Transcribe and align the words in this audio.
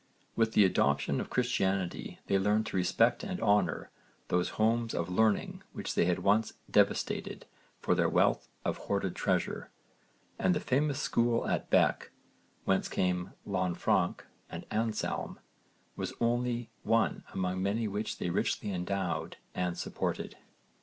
With 0.35 0.53
the 0.53 0.65
adoption 0.65 1.21
of 1.21 1.29
Christianity 1.29 2.17
they 2.25 2.39
learned 2.39 2.65
to 2.65 2.75
respect 2.75 3.23
and 3.23 3.39
honour 3.39 3.91
those 4.29 4.49
homes 4.57 4.95
of 4.95 5.09
learning 5.09 5.61
which 5.73 5.93
they 5.93 6.05
had 6.05 6.23
once 6.23 6.53
devastated 6.71 7.45
for 7.79 7.93
their 7.93 8.09
wealth 8.09 8.49
of 8.65 8.77
hoarded 8.77 9.15
treasure, 9.15 9.69
and 10.39 10.55
the 10.55 10.59
famous 10.59 10.99
school 10.99 11.47
at 11.47 11.69
Bec, 11.69 12.09
whence 12.65 12.87
came 12.87 13.33
Lanfranc 13.45 14.23
and 14.49 14.65
Anselm, 14.71 15.37
was 15.95 16.13
only 16.19 16.71
one 16.81 17.23
among 17.31 17.61
many 17.61 17.87
which 17.87 18.17
they 18.17 18.31
richly 18.31 18.71
endowed 18.71 19.37
and 19.53 19.77
supported. 19.77 20.35